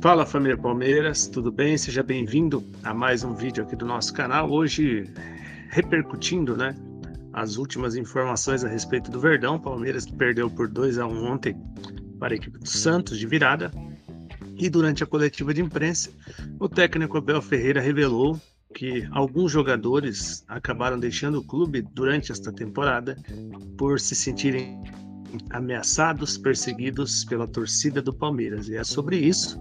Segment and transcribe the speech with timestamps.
[0.00, 1.76] Fala família Palmeiras, tudo bem?
[1.76, 4.50] Seja bem-vindo a mais um vídeo aqui do nosso canal.
[4.50, 5.04] Hoje
[5.68, 6.74] repercutindo, né,
[7.34, 9.60] as últimas informações a respeito do Verdão.
[9.60, 11.54] Palmeiras perdeu por 2 a 1 ontem
[12.18, 13.70] para a equipe do Santos de virada.
[14.56, 16.08] E durante a coletiva de imprensa,
[16.58, 18.40] o técnico Abel Ferreira revelou
[18.74, 23.18] que alguns jogadores acabaram deixando o clube durante esta temporada
[23.76, 24.82] por se sentirem
[25.50, 28.66] ameaçados, perseguidos pela torcida do Palmeiras.
[28.70, 29.60] E é sobre isso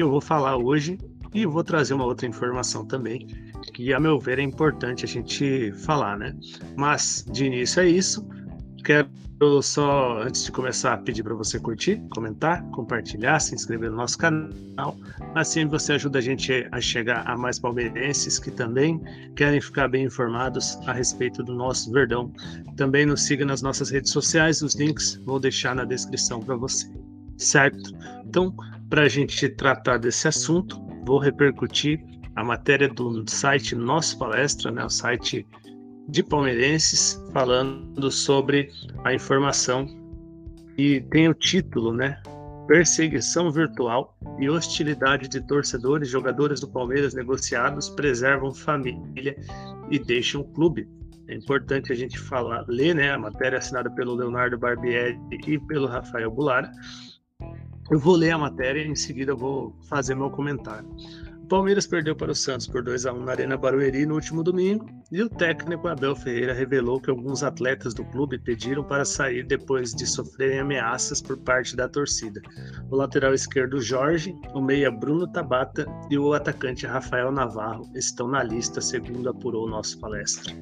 [0.00, 0.98] eu vou falar hoje
[1.32, 3.26] e vou trazer uma outra informação também,
[3.72, 6.36] que a meu ver é importante a gente falar, né?
[6.76, 8.26] Mas de início é isso.
[8.84, 9.08] Quero
[9.62, 14.96] só, antes de começar, pedir para você curtir, comentar, compartilhar, se inscrever no nosso canal.
[15.34, 19.00] Assim você ajuda a gente a chegar a mais palmeirenses que também
[19.36, 22.30] querem ficar bem informados a respeito do nosso Verdão.
[22.76, 26.90] Também nos siga nas nossas redes sociais, os links vou deixar na descrição para você.
[27.38, 27.96] Certo?
[28.26, 28.54] Então,
[28.90, 34.84] para a gente tratar desse assunto, vou repercutir a matéria do site Nosso Palestra, né,
[34.84, 35.46] o site
[36.08, 38.68] de palmeirenses, falando sobre
[39.04, 39.86] a informação
[40.76, 42.20] e tem o título, né?
[42.66, 49.36] Perseguição virtual e hostilidade de torcedores jogadores do Palmeiras negociados preservam família
[49.90, 50.88] e deixam o clube.
[51.28, 55.86] É importante a gente falar, ler né, a matéria assinada pelo Leonardo Barbieri e pelo
[55.86, 56.70] Rafael Bulara.
[57.90, 60.88] Eu vou ler a matéria e em seguida vou fazer meu comentário.
[61.48, 64.86] Palmeiras perdeu para o Santos por 2 a 1 na Arena Barueri no último domingo
[65.10, 69.92] e o técnico Abel Ferreira revelou que alguns atletas do clube pediram para sair depois
[69.92, 72.40] de sofrerem ameaças por parte da torcida.
[72.88, 78.44] O lateral esquerdo Jorge, o meia Bruno Tabata e o atacante Rafael Navarro estão na
[78.44, 80.54] lista, segundo apurou o nosso palestra.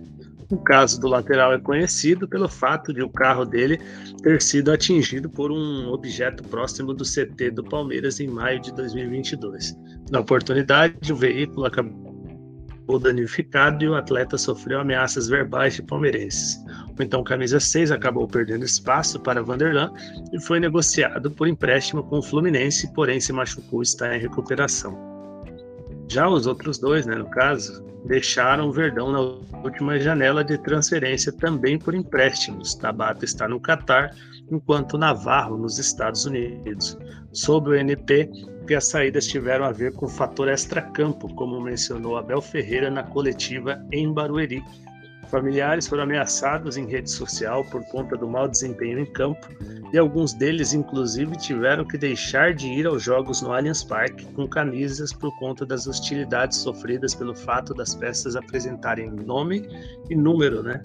[0.51, 3.79] O caso do lateral é conhecido pelo fato de o carro dele
[4.23, 9.77] ter sido atingido por um objeto próximo do CT do Palmeiras em maio de 2022.
[10.11, 16.65] Na oportunidade, o veículo acabou danificado e o atleta sofreu ameaças verbais de palmeirenses.
[16.99, 19.93] O então camisa 6 acabou perdendo espaço para Vanderlan
[20.33, 25.08] e foi negociado por empréstimo com o Fluminense, porém se machucou e está em recuperação.
[26.11, 29.21] Já os outros dois, né, no caso, deixaram o Verdão na
[29.63, 32.75] última janela de transferência também por empréstimos.
[32.75, 34.15] Tabata está no Catar,
[34.51, 36.97] enquanto Navarro nos Estados Unidos.
[37.33, 38.31] Sob o NP,
[38.67, 43.03] que as saídas tiveram a ver com o fator extracampo, como mencionou Abel Ferreira na
[43.03, 44.63] coletiva em Barueri,
[45.29, 49.47] Familiares foram ameaçados em rede social por conta do mau desempenho em campo
[49.93, 54.49] e alguns deles, inclusive, tiveram que deixar de ir aos jogos no Allianz Parque com
[54.49, 59.69] camisas por conta das hostilidades sofridas pelo fato das peças apresentarem nome
[60.09, 60.83] e número, né?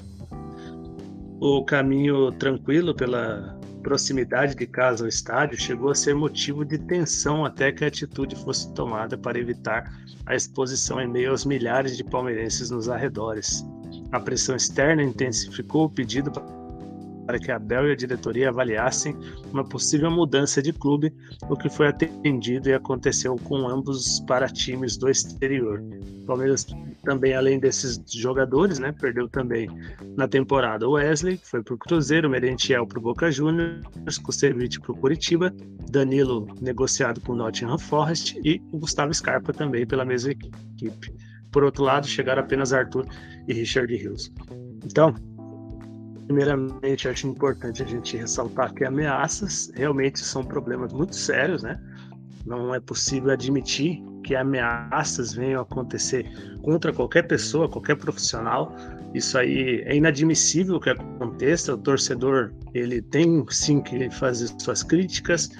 [1.39, 7.45] O caminho tranquilo pela proximidade de casa ao estádio chegou a ser motivo de tensão
[7.45, 9.89] até que a atitude fosse tomada para evitar
[10.25, 13.65] a exposição em meio aos milhares de palmeirenses nos arredores.
[14.13, 16.31] A pressão externa intensificou o pedido
[17.25, 19.17] para que a Bel e a diretoria avaliassem
[19.51, 21.11] uma possível mudança de clube,
[21.49, 25.81] o que foi atendido e aconteceu com ambos para times do exterior.
[26.21, 26.67] O Palmeiras
[27.03, 29.67] também, além desses jogadores, né, perdeu também
[30.15, 34.79] na temporada o Wesley, que foi para o Cruzeiro, Merentiel para o Boca Juniors, Kusevich
[34.79, 35.51] para o Curitiba,
[35.89, 41.32] Danilo negociado com o Nottingham Forest e o Gustavo Scarpa também pela mesma equipe.
[41.53, 43.05] Por outro lado, chegaram apenas Arthur
[43.47, 44.33] e Richard Hills.
[44.83, 45.13] Então,
[46.25, 51.79] primeiramente, acho importante a gente ressaltar que ameaças realmente são problemas muito sérios, né?
[52.45, 56.25] Não é possível admitir que ameaças venham a acontecer
[56.63, 58.75] contra qualquer pessoa, qualquer profissional.
[59.13, 61.75] Isso aí é inadmissível que aconteça.
[61.75, 65.51] O torcedor ele tem sim que fazer suas críticas,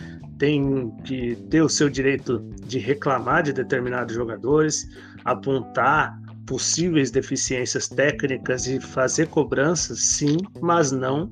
[0.44, 4.86] tem que ter o seu direito de reclamar de determinados jogadores,
[5.24, 11.32] apontar possíveis deficiências técnicas e fazer cobranças, sim, mas não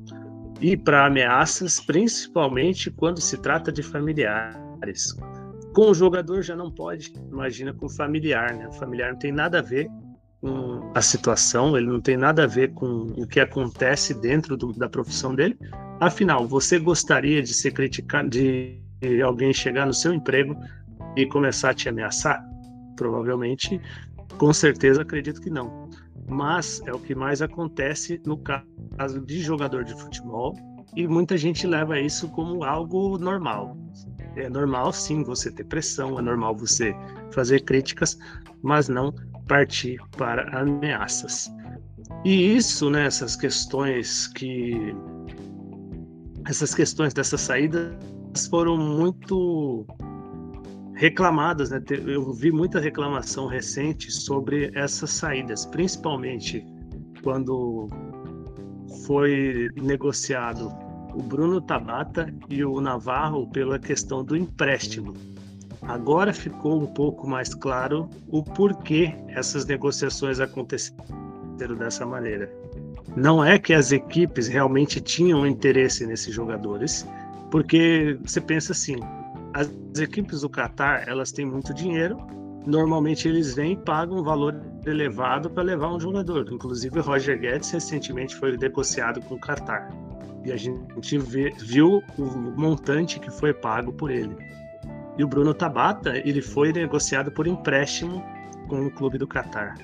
[0.62, 5.14] ir para ameaças, principalmente quando se trata de familiares.
[5.74, 8.66] Com o jogador já não pode, imagina com o familiar, né?
[8.70, 9.90] O familiar não tem nada a ver
[10.40, 14.72] com a situação, ele não tem nada a ver com o que acontece dentro do,
[14.72, 15.58] da profissão dele.
[16.00, 18.81] Afinal, você gostaria de ser criticado, de
[19.24, 20.56] alguém chegar no seu emprego
[21.16, 22.44] e começar a te ameaçar?
[22.96, 23.82] Provavelmente,
[24.38, 25.90] com certeza, acredito que não.
[26.30, 30.56] Mas é o que mais acontece no caso de jogador de futebol
[30.96, 33.78] e muita gente leva isso como algo normal.
[34.36, 36.96] É normal, sim, você ter pressão, é normal você
[37.32, 38.18] fazer críticas,
[38.62, 39.14] mas não
[39.48, 41.52] partir para ameaças.
[42.24, 44.96] E isso, né, essas questões que
[46.48, 47.98] essas questões dessa saída
[48.50, 49.86] foram muito
[50.94, 51.82] reclamadas, né?
[51.90, 56.66] Eu vi muita reclamação recente sobre essas saídas, principalmente
[57.24, 57.90] quando
[59.06, 60.72] foi negociado
[61.14, 65.14] o Bruno Tabata e o Navarro pela questão do empréstimo.
[65.82, 72.52] Agora ficou um pouco mais claro o porquê essas negociações aconteceram dessa maneira.
[73.16, 77.06] Não é que as equipes realmente tinham interesse nesses jogadores,
[77.52, 78.96] porque você pensa assim,
[79.54, 79.70] as
[80.00, 82.18] equipes do Qatar, elas têm muito dinheiro,
[82.66, 86.48] normalmente eles vêm e pagam um valor elevado para levar um jogador.
[86.52, 89.90] Inclusive o Roger Guedes recentemente foi negociado com o Qatar.
[90.46, 92.24] E a gente vê, viu o
[92.60, 94.36] montante que foi pago por ele.
[95.18, 98.24] E o Bruno Tabata, ele foi negociado por empréstimo
[98.68, 99.76] com o clube do Catar.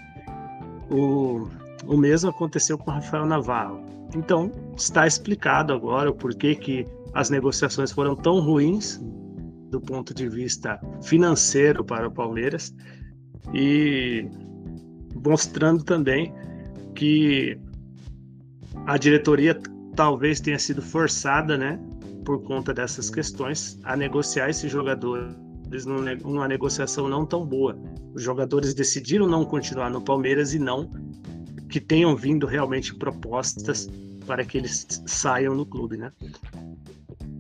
[0.90, 1.48] O,
[1.86, 3.84] o mesmo aconteceu com o Rafael Navarro.
[4.16, 9.00] Então, está explicado agora o porquê que as negociações foram tão ruins
[9.70, 12.74] do ponto de vista financeiro para o Palmeiras
[13.54, 14.28] e
[15.26, 16.34] mostrando também
[16.96, 17.60] que
[18.86, 19.60] a diretoria
[19.96, 21.80] talvez tenha sido forçada, né,
[22.24, 25.36] por conta dessas questões, a negociar esses jogadores
[26.24, 27.78] numa negociação não tão boa.
[28.14, 30.90] Os jogadores decidiram não continuar no Palmeiras e não
[31.70, 33.90] que tenham vindo realmente propostas
[34.26, 36.12] para que eles saiam no clube, né?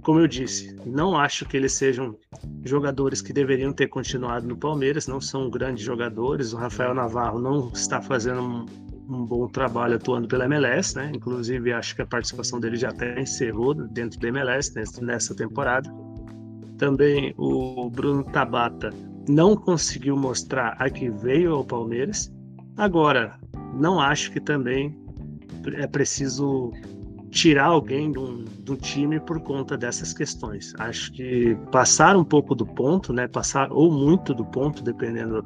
[0.07, 2.17] Como eu disse, não acho que eles sejam
[2.63, 6.53] jogadores que deveriam ter continuado no Palmeiras, não são grandes jogadores.
[6.53, 8.65] O Rafael Navarro não está fazendo
[9.09, 11.11] um bom trabalho atuando pela MLS, né?
[11.13, 15.93] Inclusive, acho que a participação dele já até encerrou dentro da MLS nessa temporada.
[16.77, 18.91] Também o Bruno Tabata
[19.27, 22.31] não conseguiu mostrar a que veio ao Palmeiras.
[22.77, 23.37] Agora,
[23.73, 24.97] não acho que também
[25.73, 26.71] é preciso
[27.29, 30.73] tirar alguém do, time por conta dessas questões.
[30.77, 33.27] Acho que passar um pouco do ponto, né?
[33.27, 35.41] Passar ou muito do ponto, dependendo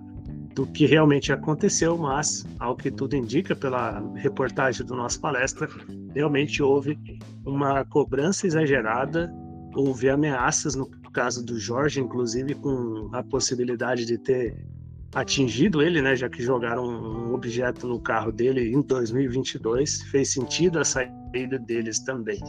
[0.54, 5.68] do que realmente aconteceu, mas, ao que tudo indica pela reportagem do nosso palestra,
[6.14, 7.00] realmente houve
[7.46, 9.34] uma cobrança exagerada,
[9.74, 14.66] houve ameaças, no caso do Jorge, inclusive, com a possibilidade de ter
[15.14, 20.80] atingido ele, né, já que jogaram um objeto no carro dele em 2022, fez sentido
[20.80, 22.40] a saída deles também.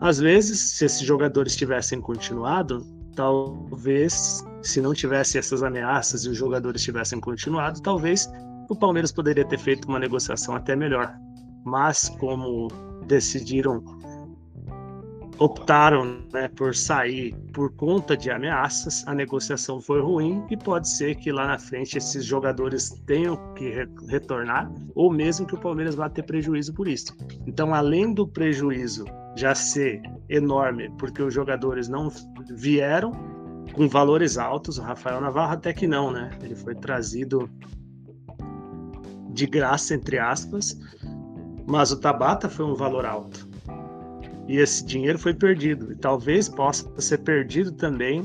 [0.00, 6.36] Às vezes, se esses jogadores tivessem continuado, talvez se não tivesse essas ameaças e os
[6.36, 8.30] jogadores tivessem continuado, talvez
[8.68, 11.18] o Palmeiras poderia ter feito uma negociação até melhor.
[11.64, 12.68] Mas como
[13.06, 13.82] decidiram,
[15.38, 21.14] optaram né, por sair por conta de ameaças, a negociação foi ruim e pode ser
[21.14, 25.94] que lá na frente esses jogadores tenham que re retornar ou mesmo que o Palmeiras
[25.94, 27.16] vá ter prejuízo por isso.
[27.46, 29.04] Então, além do prejuízo
[29.36, 32.10] já ser enorme porque os jogadores não
[32.50, 33.12] vieram,
[33.72, 34.78] com valores altos.
[34.78, 36.30] O Rafael Navarro até que não, né?
[36.42, 37.48] Ele foi trazido
[39.30, 40.76] de graça, entre aspas,
[41.66, 43.47] mas o Tabata foi um valor alto.
[44.48, 45.92] E esse dinheiro foi perdido.
[45.92, 48.24] E talvez possa ser perdido também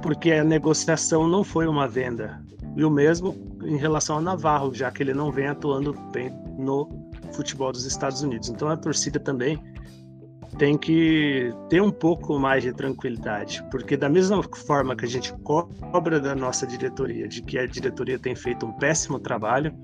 [0.00, 2.42] porque a negociação não foi uma venda.
[2.74, 6.88] E o mesmo em relação ao Navarro, já que ele não vem atuando bem no
[7.32, 8.48] futebol dos Estados Unidos.
[8.48, 9.62] Então a torcida também
[10.58, 15.32] tem que ter um pouco mais de tranquilidade, porque da mesma forma que a gente
[15.42, 19.74] cobra da nossa diretoria, de que a diretoria tem feito um péssimo trabalho,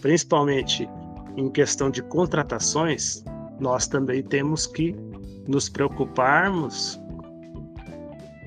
[0.00, 0.88] principalmente
[1.36, 3.24] em questão de contratações,
[3.60, 4.94] nós também temos que
[5.46, 7.00] nos preocuparmos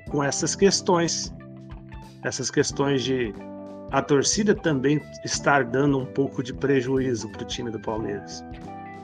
[0.10, 1.34] com essas questões,
[2.24, 3.34] essas questões de
[3.92, 8.44] a torcida também estar dando um pouco de prejuízo para o time do Palmeiras.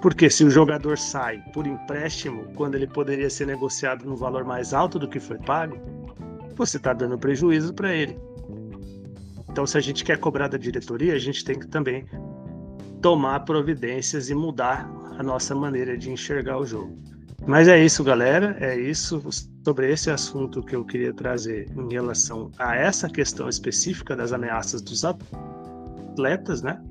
[0.02, 4.74] Porque se o jogador sai por empréstimo, quando ele poderia ser negociado no valor mais
[4.74, 5.76] alto do que foi pago,
[6.56, 8.16] você está dando prejuízo para ele.
[9.50, 12.06] Então, se a gente quer cobrar da diretoria, a gente tem que também
[13.02, 16.98] tomar providências e mudar a nossa maneira de enxergar o jogo.
[17.48, 18.58] Mas é isso, galera.
[18.60, 19.22] É isso
[19.64, 24.82] sobre esse assunto que eu queria trazer em relação a essa questão específica das ameaças
[24.82, 26.82] dos atletas, né?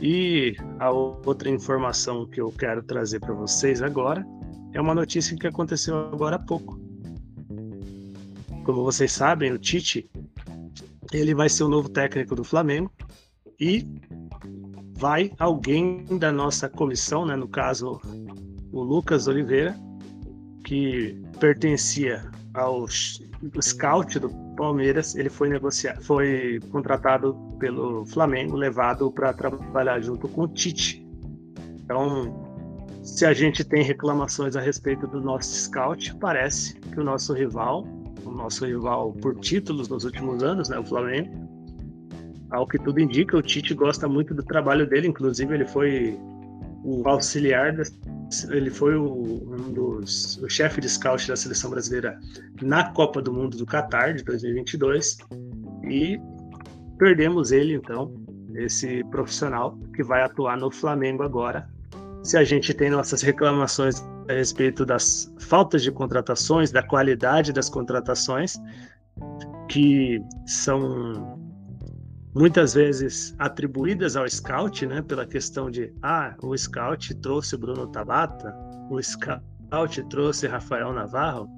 [0.00, 4.24] E a outra informação que eu quero trazer para vocês agora
[4.72, 6.80] é uma notícia que aconteceu agora há pouco.
[8.64, 10.08] Como vocês sabem, o Tite
[11.12, 12.92] ele vai ser o novo técnico do Flamengo
[13.58, 13.84] e
[14.98, 18.00] vai alguém da nossa comissão, né, no caso
[18.72, 19.74] o Lucas Oliveira,
[20.64, 29.32] que pertencia ao scout do Palmeiras, ele foi negociado, foi contratado pelo Flamengo, levado para
[29.32, 31.06] trabalhar junto com o Tite.
[31.80, 32.44] Então,
[33.02, 37.86] se a gente tem reclamações a respeito do nosso scout, parece que o nosso rival
[38.24, 41.47] o nosso rival por títulos nos últimos anos, né, o Flamengo.
[42.50, 46.18] Ao que tudo indica, o Tite gosta muito do trabalho dele, inclusive ele foi
[46.82, 47.74] o auxiliar,
[48.50, 52.18] ele foi o, um dos, o chefe de scout da seleção brasileira
[52.62, 55.18] na Copa do Mundo do Catar de 2022
[55.84, 56.18] e
[56.98, 58.14] perdemos ele então,
[58.54, 61.68] esse profissional que vai atuar no Flamengo agora.
[62.22, 67.68] Se a gente tem nossas reclamações a respeito das faltas de contratações, da qualidade das
[67.68, 68.58] contratações,
[69.68, 71.47] que são
[72.38, 78.54] muitas vezes atribuídas ao scout, né, pela questão de ah, o scout trouxe Bruno Tabata,
[78.88, 79.42] o scout
[80.08, 81.48] trouxe Rafael Navarro.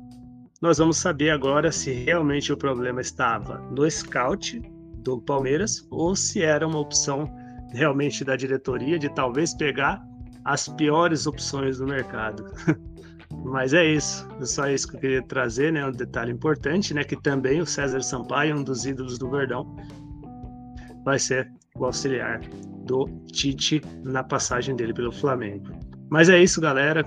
[0.62, 4.60] Nós vamos saber agora se realmente o problema estava no scout
[5.02, 7.30] do Palmeiras ou se era uma opção
[7.72, 10.02] realmente da diretoria de talvez pegar
[10.46, 12.44] as piores opções do mercado.
[13.44, 15.86] Mas é isso, é só isso que eu queria trazer, né?
[15.86, 17.04] Um detalhe importante, né?
[17.04, 19.76] Que também o César Sampaio, um dos ídolos do Verdão,
[21.04, 22.40] vai ser o auxiliar
[22.84, 25.70] do Tite na passagem dele pelo Flamengo.
[26.10, 27.04] Mas é isso, galera.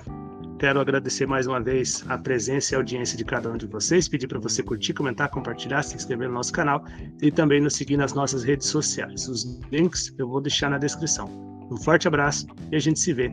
[0.60, 4.08] Quero agradecer mais uma vez a presença e a audiência de cada um de vocês.
[4.08, 6.86] Pedir para você curtir, comentar, compartilhar, se inscrever no nosso canal
[7.22, 9.28] e também nos seguir nas nossas redes sociais.
[9.28, 11.28] Os links eu vou deixar na descrição.
[11.70, 13.32] Um forte abraço e a gente se vê.